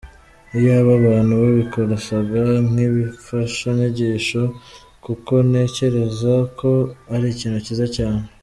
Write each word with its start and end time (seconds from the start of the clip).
Iyaba 0.57 0.91
abantu 0.99 1.33
babikoreshaga 1.41 2.41
nk’imfashanyigisho, 2.69 4.41
kuko 5.05 5.33
ntekereza 5.49 6.33
ko 6.59 6.71
ari 7.13 7.25
ikintu 7.35 7.59
cyiza 7.65 7.87
cyane. 7.97 8.23